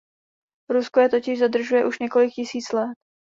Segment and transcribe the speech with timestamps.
[0.69, 2.95] Rusko je totiž zadržuje už několik tisíc let.